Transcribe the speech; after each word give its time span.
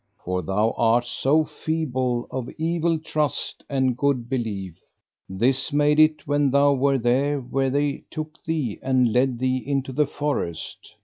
For 0.25 0.41
thou 0.41 0.71
art 0.79 1.05
so 1.05 1.43
feeble 1.45 2.27
of 2.31 2.49
evil 2.57 2.97
trust 2.97 3.63
and 3.69 3.95
good 3.95 4.27
belief, 4.27 4.79
this 5.29 5.71
made 5.71 5.99
it 5.99 6.25
when 6.25 6.49
thou 6.49 6.73
were 6.73 6.97
there 6.97 7.39
where 7.39 7.69
they 7.69 8.05
took 8.09 8.43
thee 8.43 8.79
and 8.81 9.13
led 9.13 9.37
thee 9.37 9.57
into 9.63 9.91
the 9.91 10.07
forest. 10.07 10.95